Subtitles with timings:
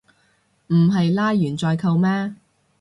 [0.69, 2.33] 唔係拉完先扣咩